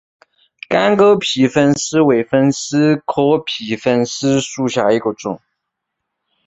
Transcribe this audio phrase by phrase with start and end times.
[0.67, 5.39] 干沟皮粉虱为粉虱科皮粉虱属下的一个种。